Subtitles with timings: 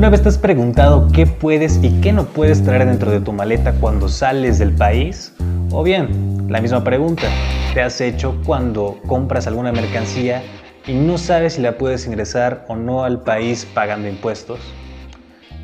[0.00, 3.34] ¿Alguna vez te has preguntado qué puedes y qué no puedes traer dentro de tu
[3.34, 5.34] maleta cuando sales del país?
[5.72, 7.28] O bien, la misma pregunta,
[7.74, 10.42] ¿te has hecho cuando compras alguna mercancía
[10.86, 14.58] y no sabes si la puedes ingresar o no al país pagando impuestos?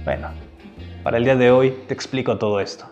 [0.04, 0.28] Bueno,
[1.02, 2.84] para el día de hoy te explico todo esto.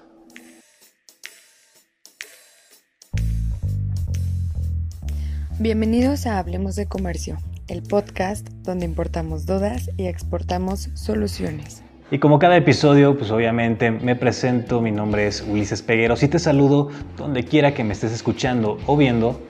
[5.58, 7.36] Bienvenidos a Hablemos de Comercio,
[7.68, 11.82] el podcast donde importamos dudas y exportamos soluciones.
[12.10, 16.38] Y como cada episodio, pues obviamente me presento, mi nombre es Ulises Pegueros y te
[16.38, 19.40] saludo donde quiera que me estés escuchando o viendo.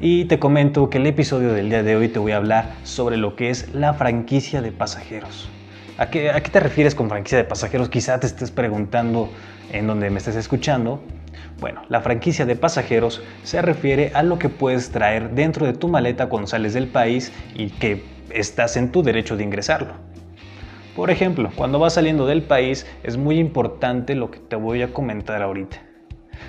[0.00, 3.16] Y te comento que el episodio del día de hoy te voy a hablar sobre
[3.16, 5.48] lo que es la franquicia de pasajeros.
[5.98, 7.88] ¿A qué, ¿A qué, te refieres con franquicia de pasajeros?
[7.88, 9.30] Quizá te estés preguntando
[9.72, 11.02] en donde me estés escuchando.
[11.60, 15.88] Bueno, la franquicia de pasajeros se refiere a lo que puedes traer dentro de tu
[15.88, 19.94] maleta cuando sales del país y que estás en tu derecho de ingresarlo.
[20.96, 24.92] Por ejemplo, cuando vas saliendo del país es muy importante lo que te voy a
[24.92, 25.82] comentar ahorita.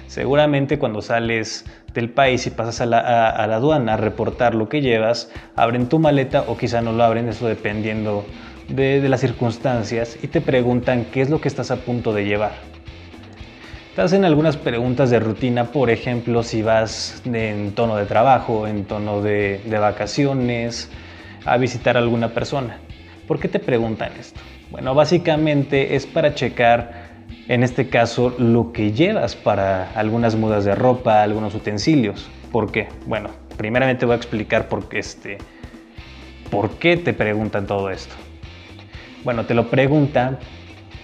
[0.08, 5.31] Seguramente cuando sales del país y pasas a la, aduana a reportar lo que llevas,
[5.55, 8.25] abren tu maleta o quizá no lo abren, eso dependiendo
[8.70, 12.53] de las circunstancias, y te preguntan qué es lo que estás a punto de llevar.
[13.95, 18.86] Te hacen algunas preguntas de rutina, por ejemplo, si vas en tono de trabajo, en
[18.86, 20.89] tono de, vacaciones,
[21.44, 22.78] a visitar a alguna persona.
[23.28, 24.39] ¿Por qué te preguntan esto?
[24.70, 27.09] Bueno, básicamente es para checar,
[27.50, 32.30] en este caso, lo que llevas para algunas mudas de ropa, algunos utensilios.
[32.50, 32.88] ¿Por qué?
[33.08, 35.38] Bueno, primeramente voy a explicar por qué, este,
[36.50, 38.16] por qué te preguntan todo esto.
[39.26, 40.39] Bueno, te lo preguntan,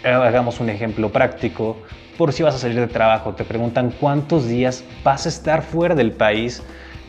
[0.05, 1.75] hagamos un ejemplo práctico,
[2.17, 3.33] por si vas a salir de trabajo.
[3.33, 6.63] Te preguntan cuántos días vas a estar fuera del país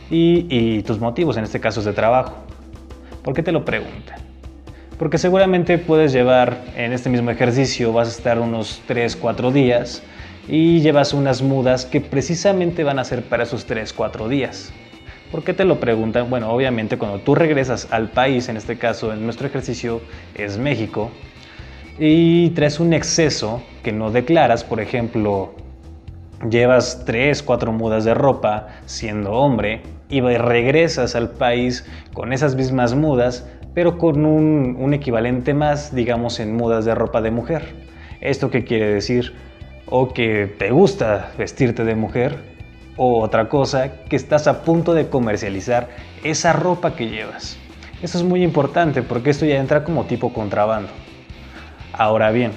[0.09, 2.35] y, tus motivos, en este caso es de trabajo.
[3.23, 4.19] ¿Por qué te lo preguntan?
[4.97, 10.03] Porque seguramente puedes llevar en este mismo ejercicio, vas a estar unos 3, 4 días
[10.47, 14.71] y llevas unas mudas que precisamente van a ser para esos 3, 4 días.
[15.31, 16.29] ¿Por qué te lo preguntan?
[16.29, 20.01] Bueno, obviamente cuando tú regresas al país, en este caso en nuestro ejercicio
[20.33, 21.11] es México,
[21.99, 25.53] y traes un exceso que no declaras, por ejemplo,
[26.49, 32.95] llevas tres, cuatro mudas de ropa siendo hombre y regresas al país con esas mismas
[32.95, 37.75] mudas, pero con un, un equivalente más, digamos, en mudas de ropa de mujer.
[38.21, 39.33] ¿Esto qué quiere decir?
[39.85, 42.37] O que te gusta vestirte de mujer,
[42.95, 45.89] o otra cosa, que estás a punto de comercializar
[46.23, 47.57] esa ropa que llevas.
[48.01, 50.89] Eso es muy importante porque esto ya entra como tipo contrabando.
[51.99, 52.53] Ahora bien,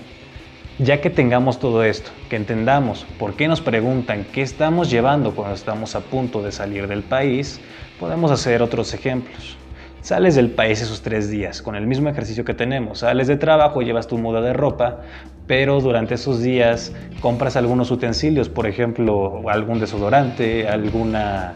[0.78, 5.56] ya que tengamos todo esto, que entendamos por qué nos preguntan qué estamos llevando cuando
[5.56, 7.60] estamos a punto de salir del país,
[7.98, 9.56] podemos hacer otros ejemplos.
[10.00, 13.00] Sales del país esos tres días con el mismo ejercicio que tenemos.
[13.00, 15.00] Sales de trabajo, llevas tu muda de ropa,
[15.48, 21.54] pero durante esos días compras algunos utensilios, por ejemplo, algún desodorante, alguna,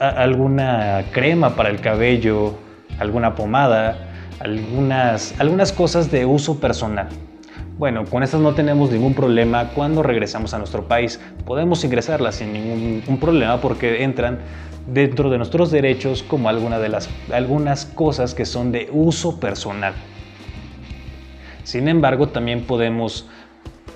[0.00, 2.56] alguna crema para el cabello,
[2.98, 7.08] alguna pomada, algunas, algunas cosas de uso personal.
[7.78, 11.20] Bueno, con estas no tenemos ningún problema cuando regresamos a nuestro país.
[11.44, 14.38] Podemos ingresarlas sin ningún problema porque entran
[14.86, 19.94] dentro de nuestros derechos como alguna de las, algunas cosas que son de uso personal.
[21.64, 23.26] Sin embargo, también podemos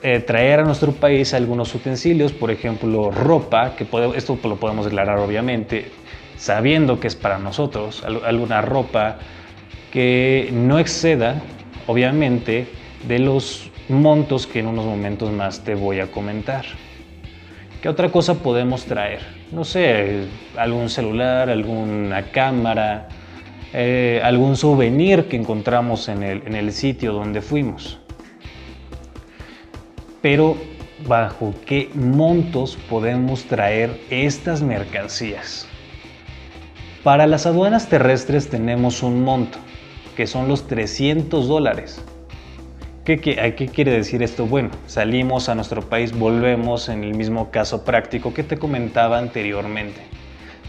[0.02, 5.18] eh, traer a nuestro país algunos utensilios, por ejemplo, ropa, que esto lo podemos declarar
[5.18, 5.90] obviamente,
[6.36, 9.18] sabiendo que es para nosotros, alguna ropa,
[9.92, 11.42] que no exceda,
[11.86, 12.68] obviamente,
[13.06, 16.64] de los montos que en unos momentos más te voy a comentar.
[17.82, 19.20] ¿Qué otra cosa podemos traer?
[19.52, 20.24] No sé,
[20.56, 23.08] algún celular, alguna cámara,
[23.72, 27.98] eh, algún souvenir que encontramos en el, en el sitio donde fuimos.
[30.20, 30.56] Pero,
[31.06, 35.67] ¿bajo qué montos podemos traer estas mercancías?
[37.04, 39.58] Para las aduanas terrestres tenemos un monto
[40.16, 42.02] que son los 300 dólares.
[43.04, 44.46] ¿Qué, quiere decir esto?
[44.46, 50.00] Bueno, salimos a nuestro país, volvemos en el mismo caso práctico que te comentaba anteriormente.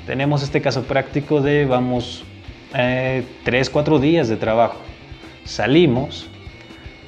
[0.05, 2.23] Tenemos este caso práctico de, vamos,
[2.75, 4.77] eh, 3, 4 días de trabajo.
[5.43, 6.27] Salimos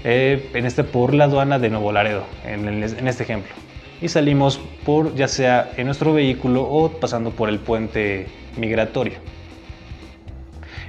[0.03, 3.53] eh, en este, por la aduana de Nuevo Laredo, en este ejemplo.
[4.01, 8.27] Y salimos por, ya sea en nuestro vehículo o pasando por el puente
[8.57, 9.19] migratorio.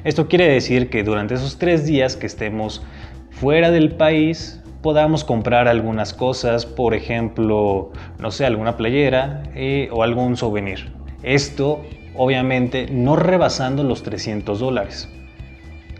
[0.05, 2.83] Esto quiere decir que durante esos tres días que estemos
[3.31, 10.03] fuera del país podamos comprar algunas cosas, por ejemplo, no sé, alguna playera eh, o
[10.03, 10.93] algún souvenir.
[11.23, 11.83] Esto
[12.17, 15.09] obviamente no rebasando los 300 dólares.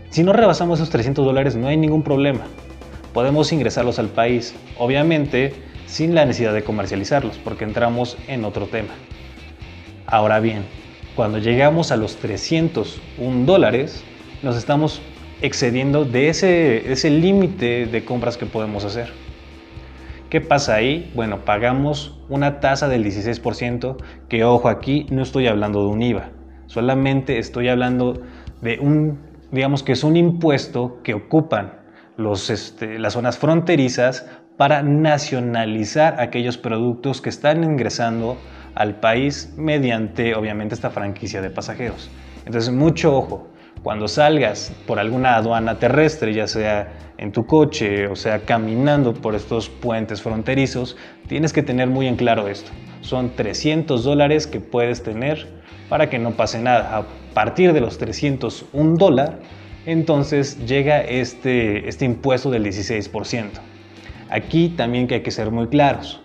[0.09, 2.41] Si no rebasamos esos 300 dólares no hay ningún problema.
[3.13, 5.53] podemos ingresarlos al país, obviamente
[5.93, 8.95] sin la necesidad de comercializarlos, porque entramos en otro tema.
[10.07, 10.63] Ahora bien,
[11.15, 14.03] cuando llegamos a los 301 dólares,
[14.41, 15.03] nos estamos
[15.43, 19.13] excediendo de ese, ese límite de compras que podemos hacer.
[20.31, 21.11] ¿Qué pasa ahí?
[21.13, 23.97] Bueno, pagamos una tasa del 16%,
[24.29, 26.31] que ojo aquí, no estoy hablando de un IVA,
[26.65, 28.19] solamente estoy hablando
[28.61, 29.19] de un,
[29.51, 31.83] digamos que es un impuesto que ocupan
[32.17, 34.25] los, este, las zonas fronterizas
[34.57, 38.37] para nacionalizar aquellos productos que están ingresando
[38.75, 42.09] al país mediante, obviamente, esta franquicia de pasajeros.
[42.45, 43.47] Entonces, mucho ojo,
[43.83, 49.35] cuando salgas por alguna aduana terrestre, ya sea en tu coche o sea caminando por
[49.35, 50.97] estos puentes fronterizos,
[51.27, 52.71] tienes que tener muy en claro esto.
[53.01, 55.47] Son 300 dólares que puedes tener
[55.89, 56.97] para que no pase nada.
[56.97, 59.39] A partir de los 301 dólar,
[59.85, 63.72] entonces llega este, este impuesto del 16%.
[64.33, 66.19] Aquí también que hay que ser muy claros.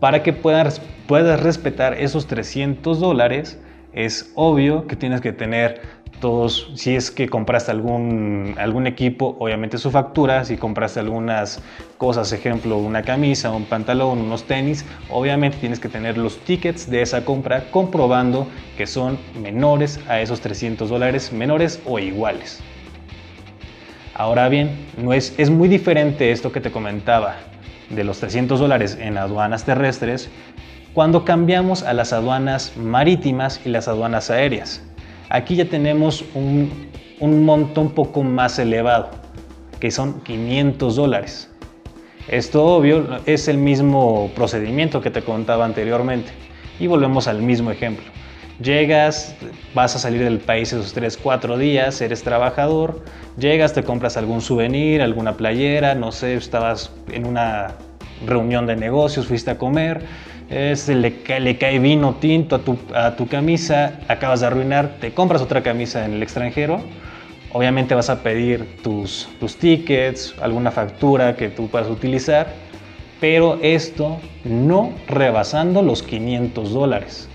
[0.00, 3.60] Para que puedas, puedas respetar esos 300 dólares,
[3.92, 5.82] es obvio que tienes que tener
[6.18, 11.62] todos, si es que compraste algún, algún equipo, obviamente su factura, si compraste algunas
[11.98, 17.02] cosas, ejemplo, una camisa, un pantalón, unos tenis, obviamente tienes que tener los tickets de
[17.02, 18.48] esa compra comprobando
[18.78, 22.62] que son menores a esos 300 dólares, menores o iguales.
[24.18, 27.36] Ahora bien, no es, es muy diferente esto que te comentaba
[27.90, 30.30] de los 300 dólares en aduanas terrestres
[30.94, 34.82] cuando cambiamos a las aduanas marítimas y las aduanas aéreas.
[35.28, 36.70] Aquí ya tenemos un,
[37.44, 39.10] monto un poco más elevado,
[39.80, 41.50] que son 500 dólares.
[42.28, 46.32] Esto obvio es el mismo procedimiento que te contaba anteriormente.
[46.80, 48.06] Y volvemos al mismo ejemplo.
[48.62, 49.34] Llegas,
[49.74, 53.02] vas a salir del país esos 3, 4 días, eres trabajador,
[53.36, 57.74] llegas, te compras algún souvenir, alguna playera, no sé, estabas en una
[58.24, 60.04] reunión de negocios, fuiste a comer,
[60.48, 62.62] le, cae vino tinto
[62.94, 66.80] a tu, camisa, acabas de arruinar, te compras otra camisa en el extranjero,
[67.52, 72.46] obviamente vas a pedir tus, tus tickets, alguna factura que tú puedas utilizar,
[73.20, 77.28] pero esto no rebasando los 500 dólares.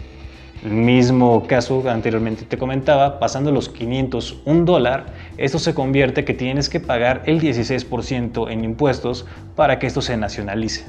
[0.64, 6.70] El mismo caso anteriormente te comentaba, pasando los 501 dólar, esto se convierte que tienes
[6.70, 9.26] que pagar el 16% en impuestos
[9.56, 10.86] para que esto se nacionalice.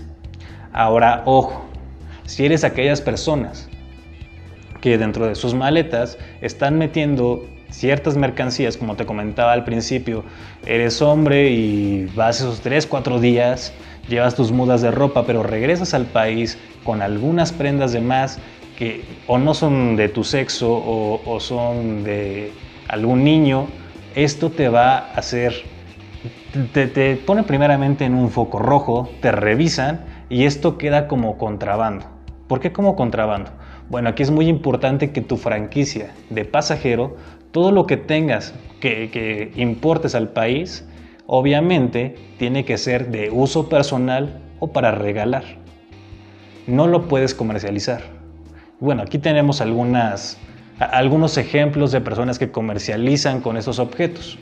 [0.75, 1.65] Ahora, ojo,
[2.27, 3.71] si eres aquellas personas
[4.83, 10.23] que dentro de sus maletas están metiendo ciertas mercancías, como te comentaba al principio,
[10.67, 13.73] eres hombre y vas esos 3, 4 días,
[14.07, 18.39] llevas tus mudas de ropa, pero regresas al país con algunas prendas de más
[18.77, 22.53] que o no son de tu sexo o, son de
[22.89, 23.69] algún niño,
[24.15, 25.55] esto te va a hacer,
[26.73, 32.07] te, te pone primeramente en un foco rojo, te revisan y esto queda como contrabando.
[32.49, 33.51] ¿Por qué como contrabando?
[33.89, 37.17] Bueno, aquí es muy importante que tu franquicia de pasajero,
[37.51, 40.87] todo lo que tengas que, importes al país,
[41.27, 45.45] obviamente tiene que ser de uso personal o para regalar.
[46.67, 48.22] No lo puedes comercializar.
[48.83, 54.41] Bueno, aquí tenemos algunos ejemplos de personas que comercializan con esos objetos.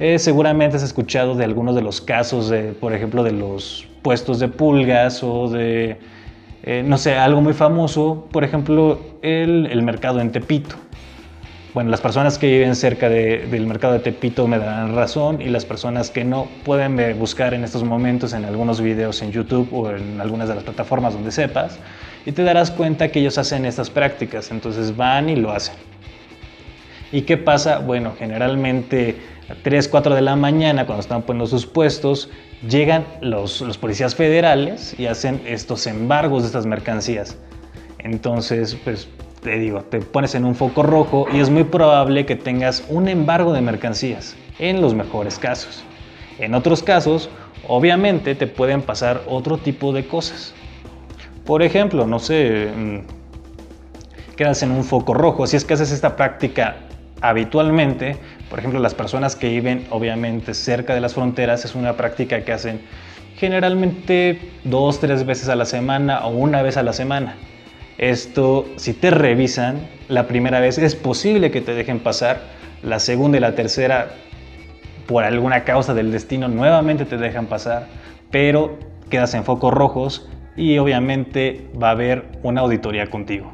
[0.00, 4.40] Eh, seguramente has escuchado de algunos de los casos, de, por ejemplo, de los puestos
[4.40, 5.96] de pulgas o de,
[6.64, 10.74] eh, no sé, algo muy famoso, por ejemplo, el, mercado en Tepito.
[11.74, 15.66] Bueno, las personas que viven cerca del mercado de Tepito me darán razón y las
[15.66, 20.18] personas que no pueden buscar en estos momentos en algunos videos en YouTube o en
[20.18, 21.78] algunas de las plataformas donde sepas
[22.24, 25.74] y te darás cuenta que ellos hacen estas prácticas, entonces van y lo hacen.
[27.12, 27.78] ¿Y qué pasa?
[27.78, 29.16] Bueno, generalmente
[29.50, 32.30] a 3, 4 de la mañana, cuando están poniendo sus puestos,
[32.66, 37.36] llegan los, los policías federales y hacen estos embargos de estas mercancías.
[37.98, 39.08] Entonces, pues
[39.40, 43.08] te digo, te pones en un foco rojo y es muy probable que tengas un
[43.08, 45.84] embargo de mercancías, en los mejores casos.
[46.38, 47.30] En otros casos,
[47.66, 50.54] obviamente te pueden pasar otro tipo de cosas.
[51.44, 52.98] Por ejemplo, no sé, mm,
[54.36, 55.46] quedas en un foco rojo.
[55.46, 56.76] Si es que haces esta práctica
[57.20, 58.16] habitualmente,
[58.50, 62.52] por ejemplo, las personas que viven obviamente cerca de las fronteras es una práctica que
[62.52, 62.80] hacen
[63.36, 67.36] generalmente dos, tres veces a la semana o una vez a la semana.
[67.98, 72.40] Esto, si te revisan, la primera vez es posible que te dejen pasar,
[72.82, 74.10] la segunda y la tercera,
[75.06, 77.88] por alguna causa del destino, nuevamente te dejan pasar,
[78.30, 78.78] pero
[79.10, 83.52] quedas en focos rojos y obviamente va a haber una auditoría contigo.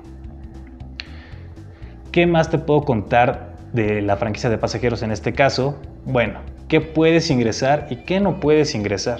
[2.12, 6.80] ¿Qué más te puedo contar de la franquicia de pasajeros en este caso, bueno, qué
[6.80, 9.18] puedes ingresar y qué no puedes ingresar.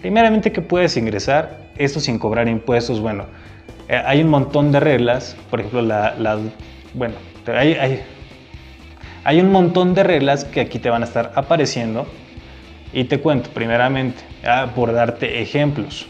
[0.00, 1.70] Primeramente, ¿qué puedes ingresar?
[1.76, 3.00] Esto sin cobrar impuestos.
[3.00, 3.26] Bueno,
[3.90, 5.36] eh, hay un montón de reglas.
[5.50, 6.38] Por ejemplo, la,
[6.94, 7.16] bueno,
[7.48, 8.00] hay, hay,
[9.24, 12.06] hay un montón de reglas que aquí te van a estar apareciendo.
[12.92, 16.06] Y te cuento, primeramente, ah, por darte ejemplos.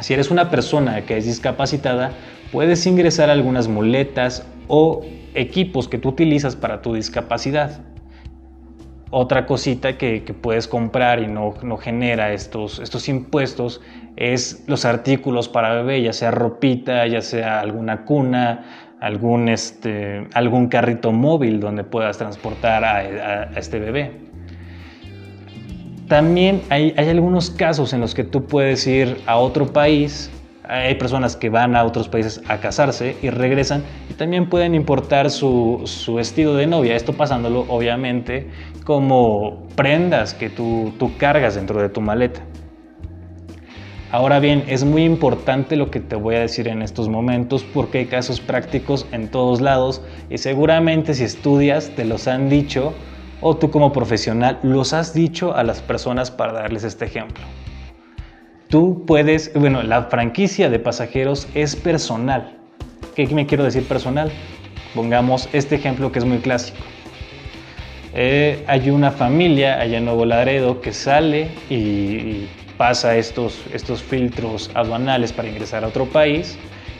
[0.00, 2.10] Si eres una persona que es discapacitada,
[2.50, 7.80] puedes ingresar algunas muletas o equipos que tú utilizas para tu discapacidad
[9.12, 13.82] otra cosita que, puedes comprar y no, no, genera estos, estos impuestos
[14.16, 20.68] es los artículos para bebé, ya sea ropita, ya sea alguna cuna, algún, este, algún
[20.68, 24.12] carrito móvil donde puedas transportar a, este bebé.
[26.08, 30.30] También hay, hay algunos casos en los que tú puedes ir a otro país
[30.64, 35.30] hay personas que van a otros países a casarse y regresan y también pueden importar
[35.30, 38.48] su, su vestido de novia, esto pasándolo obviamente
[38.84, 42.40] como prendas que tú, tú cargas dentro de tu maleta.
[44.10, 47.98] Ahora bien, es muy importante lo que te voy a decir en estos momentos porque
[47.98, 52.92] hay casos prácticos en todos lados y seguramente si estudias te los han dicho
[53.40, 57.42] o tú como profesional los has dicho a las personas para darles este ejemplo.
[58.68, 62.58] Tú puedes, bueno, la franquicia de pasajeros es personal.
[63.14, 64.30] ¿Qué me quiero decir personal?
[64.94, 66.82] Pongamos este ejemplo que es muy clásico.
[68.14, 74.70] Eh, hay una familia allá en Nuevo Laredo que sale y, pasa estos, estos filtros
[74.74, 76.58] aduanales para ingresar a otro país.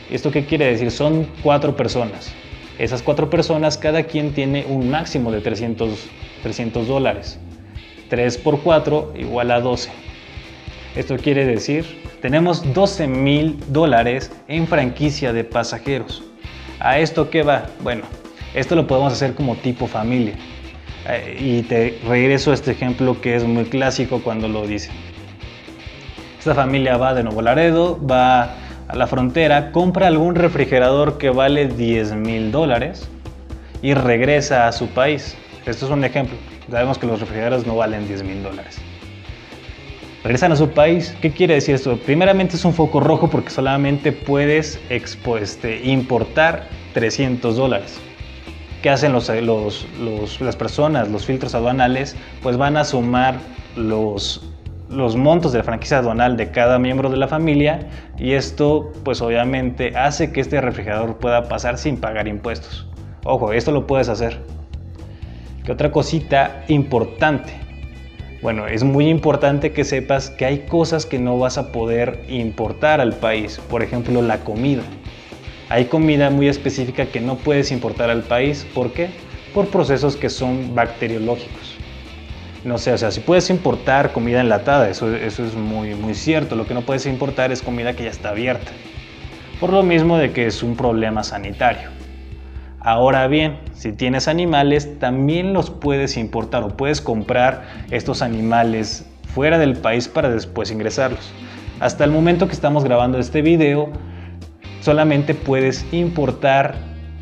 [0.09, 0.91] ¿Esto qué quiere decir?
[0.91, 2.33] Son cuatro personas.
[2.79, 6.07] Esas cuatro personas, cada quien tiene un máximo de 300,
[6.41, 7.37] 300 dólares.
[8.09, 9.91] 3 por 4 igual a 12.
[10.95, 11.85] Esto quiere decir,
[12.21, 16.23] tenemos 12 mil dólares en franquicia de pasajeros.
[16.79, 17.65] ¿A esto qué va?
[17.81, 18.03] Bueno,
[18.53, 20.35] esto lo podemos hacer como tipo familia.
[21.39, 24.93] Y te regreso a este ejemplo que es muy clásico cuando lo dicen.
[26.39, 28.55] Esta familia va de Nuevo Laredo, va
[28.87, 33.09] a la frontera, compra algún refrigerador que vale 10 mil dólares
[33.81, 35.35] y regresa a su país.
[35.65, 36.37] Esto es un ejemplo.
[36.69, 38.79] Sabemos que los refrigeradores no valen 10 mil dólares
[40.23, 41.15] regresan a su país.
[41.21, 41.97] ¿Qué quiere decir esto?
[41.97, 47.99] Primeramente es un foco rojo porque solamente puedes este, importar 300 dólares.
[48.83, 49.29] ¿Qué hacen los,
[50.41, 52.17] las personas, los filtros aduanales?
[52.41, 53.35] Pues van a sumar
[53.77, 54.41] los,
[54.89, 57.87] los montos de la franquicia aduanal de cada miembro de la familia
[58.17, 62.85] y esto pues obviamente hace que este refrigerador pueda pasar sin pagar impuestos.
[63.23, 64.41] Ojo, esto lo puedes hacer.
[65.63, 67.53] ¿Qué otra cosita importante?
[68.41, 72.99] Bueno, es muy importante que sepas que hay cosas que no vas a poder importar
[72.99, 74.83] al país, por ejemplo la comida.
[75.73, 79.09] Hay comida muy específica que no puedes importar al país, ¿por qué?
[79.55, 81.77] Por procesos que son bacteriológicos.
[82.63, 86.75] No sé, o sea, si puedes importar comida enlatada, eso, es muy cierto, lo que
[86.75, 88.71] no puedes importar es comida que ya está abierta.
[89.59, 91.89] Por lo mismo de que es un problema sanitario.
[92.79, 99.57] Ahora bien, si tienes animales, también los puedes importar o puedes comprar estos animales fuera
[99.57, 101.31] del país para después ingresarlos.
[101.79, 103.89] Hasta el momento que estamos grabando este video,
[104.83, 106.75] solamente puedes importar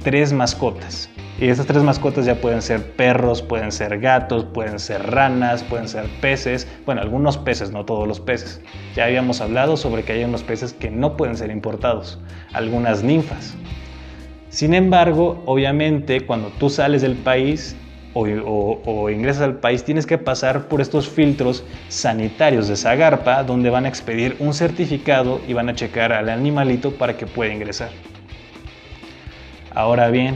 [0.03, 1.09] tres mascotas.
[1.39, 5.87] Y estas tres mascotas ya pueden ser perros, pueden ser gatos, pueden ser ranas, pueden
[5.87, 6.67] ser peces.
[6.85, 8.61] Bueno, algunos peces, no todos los peces.
[8.95, 12.19] Ya habíamos hablado sobre que hay unos peces que no pueden ser importados.
[12.53, 13.55] Algunas ninfas.
[14.49, 17.75] Sin embargo, obviamente, cuando tú sales del país
[18.13, 23.85] o, ingresas al país, tienes que pasar por estos filtros sanitarios de Zagarpa, donde van
[23.85, 27.89] a expedir un certificado y van a checar al animalito para que pueda ingresar.
[29.73, 30.35] Ahora bien,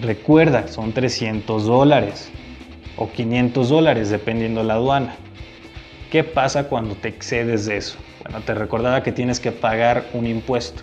[0.00, 2.30] recuerda, son 300 dólares
[2.96, 5.14] o 500 dólares, dependiendo la aduana.
[6.10, 7.98] ¿Qué pasa cuando te excedes de eso?
[8.22, 10.82] Bueno, te recordaba que tienes que pagar un impuesto.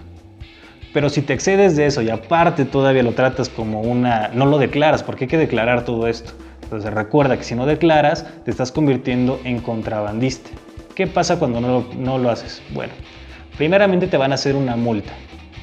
[0.93, 4.29] Pero si te excedes de eso y aparte todavía lo tratas como una...
[4.33, 6.33] no lo declaras, porque hay que declarar todo esto.
[6.63, 10.49] Entonces recuerda que si no declaras, te estás convirtiendo en contrabandista.
[10.95, 12.61] ¿Qué pasa cuando no lo, no lo haces?
[12.73, 12.93] Bueno,
[13.57, 15.13] primeramente te van a hacer una multa,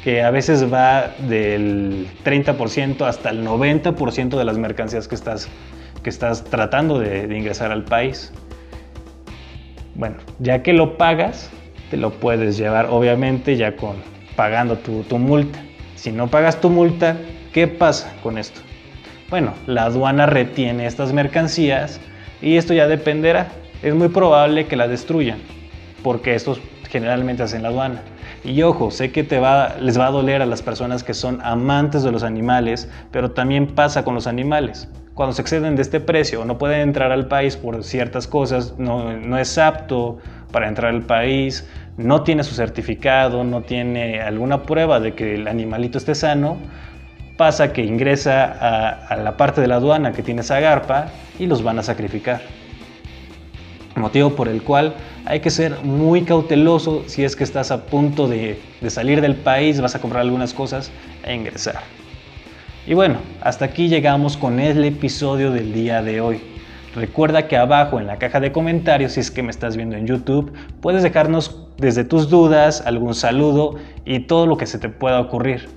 [0.02, 5.49] que a veces va del 30% hasta el 90% de las mercancías que estás,
[6.02, 8.32] que estás tratando de, de ingresar al país.
[9.94, 11.50] Bueno, ya que lo pagas,
[11.90, 13.97] te lo puedes llevar obviamente ya con
[14.38, 15.59] pagando tu, multa.
[15.97, 17.16] Si no pagas tu multa,
[17.52, 18.61] ¿qué pasa con esto?
[19.30, 22.00] Bueno, la aduana retiene estas mercancías
[22.40, 23.49] y esto ya dependerá.
[23.83, 25.40] Es muy probable que la destruyan,
[26.04, 28.02] porque estos generalmente hacen la aduana.
[28.45, 31.40] Y ojo, sé que te va, les va a doler a las personas que son
[31.42, 34.88] amantes de los animales, pero también pasa con los animales.
[35.14, 38.78] cuando se exceden de este precio o no pueden entrar al país por ciertas cosas,
[38.78, 40.18] no, no es apto
[40.52, 41.66] para entrar al país,
[41.98, 46.56] no tiene su certificado, no tiene alguna prueba de que el animalito esté sano,
[47.36, 51.62] pasa que ingresa a, la parte de la aduana que tiene esa garpa y los
[51.62, 52.40] van a sacrificar
[53.98, 58.28] motivo por el cual hay que ser muy cauteloso si es que estás a punto
[58.28, 60.90] de, salir del país, vas a comprar algunas cosas
[61.24, 61.82] e ingresar.
[62.86, 66.40] Y bueno, hasta aquí llegamos con el episodio del día de hoy.
[66.98, 70.08] Recuerda que abajo en la caja de comentarios, si es que me estás viendo en
[70.08, 75.20] YouTube, puedes dejarnos desde tus dudas, algún saludo y todo lo que se te pueda
[75.20, 75.68] ocurrir.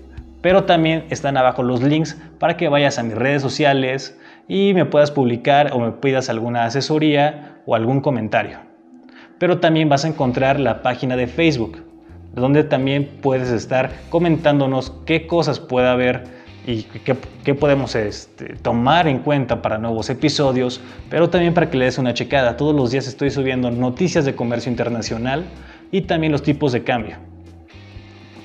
[0.41, 4.85] Pero también están abajo los links para que vayas a mis redes sociales y me
[4.85, 8.57] puedas publicar o me pidas alguna asesoría o algún comentario.
[9.37, 11.83] Pero también vas a encontrar la página de Facebook,
[12.33, 19.19] donde también puedes estar comentándonos qué cosas puede haber y qué, podemos este, tomar en
[19.19, 22.55] cuenta para nuevos episodios, pero también para que le des una checada.
[22.55, 25.45] Todos los días estoy subiendo noticias de comercio internacional
[25.91, 27.17] y también los tipos de cambio.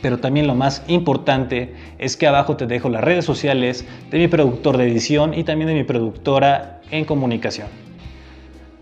[0.01, 4.29] Pero también lo más importante es que abajo te dejo las redes sociales de mi
[4.29, 7.86] productor de edición y también de mi productora en comunicación.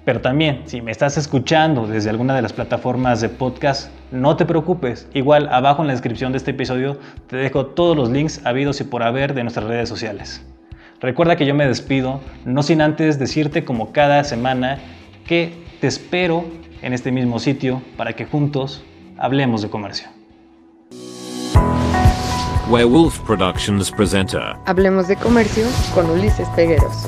[0.04, 4.44] Pero también, si me estás escuchando desde alguna de las plataformas de podcast, no te
[4.44, 5.08] preocupes.
[5.14, 8.84] Igual abajo en la descripción de este episodio te dejo todos los links habidos y
[8.84, 10.44] por haber de nuestras redes sociales.
[11.00, 14.78] Recuerda que yo me despido, no sin antes decirte como cada semana
[15.26, 16.44] que te espero
[16.82, 18.84] en este mismo sitio para que juntos
[19.18, 20.08] hablemos de comercio.
[22.70, 27.06] Werewolf Productions presenta Hablemos de comercio con Ulises Pegueros.